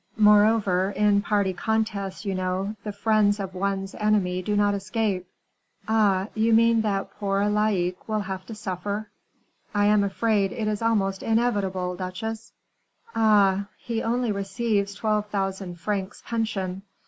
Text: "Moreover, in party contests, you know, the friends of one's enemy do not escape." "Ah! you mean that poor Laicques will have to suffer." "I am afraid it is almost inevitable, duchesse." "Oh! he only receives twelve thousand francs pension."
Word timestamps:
"Moreover, 0.17 0.89
in 0.97 1.21
party 1.21 1.53
contests, 1.53 2.25
you 2.25 2.33
know, 2.33 2.75
the 2.83 2.91
friends 2.91 3.39
of 3.39 3.53
one's 3.53 3.93
enemy 3.93 4.41
do 4.41 4.55
not 4.55 4.73
escape." 4.73 5.27
"Ah! 5.87 6.27
you 6.33 6.53
mean 6.55 6.81
that 6.81 7.11
poor 7.19 7.45
Laicques 7.47 8.07
will 8.07 8.21
have 8.21 8.43
to 8.47 8.55
suffer." 8.55 9.11
"I 9.75 9.85
am 9.85 10.03
afraid 10.03 10.53
it 10.53 10.67
is 10.67 10.81
almost 10.81 11.21
inevitable, 11.21 11.95
duchesse." 11.95 12.51
"Oh! 13.15 13.65
he 13.77 14.01
only 14.01 14.31
receives 14.31 14.95
twelve 14.95 15.27
thousand 15.27 15.79
francs 15.79 16.23
pension." 16.25 16.81